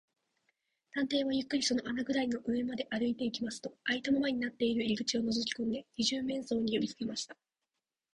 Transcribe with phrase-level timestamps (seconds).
[0.93, 7.37] 探偵はゆっくりその穴ぐらの上まで歩いていきますと、あいたままになっている入り口をのぞきこんで、二十面相によびかけました。